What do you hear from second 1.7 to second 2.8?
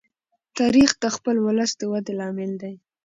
د ودې لامل دی.